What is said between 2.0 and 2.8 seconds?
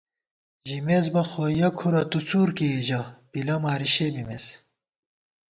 تُو څُور کېئی